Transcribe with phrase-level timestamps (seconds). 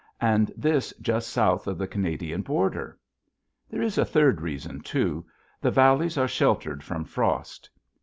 [0.21, 2.97] And this just south of the Canadian border!
[3.69, 5.27] There is a third reason, too:
[5.61, 7.69] the valleys are sheltered from frost.